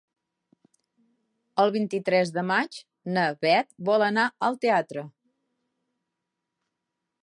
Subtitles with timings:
[1.65, 2.81] El vint-i-tres de maig
[3.19, 5.09] na Bet vol anar al teatre.